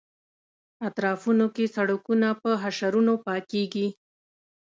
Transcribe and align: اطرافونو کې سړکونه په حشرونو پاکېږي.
اطرافونو 0.87 1.45
کې 1.55 1.65
سړکونه 1.75 2.27
په 2.41 2.49
حشرونو 2.61 3.13
پاکېږي. 3.25 3.87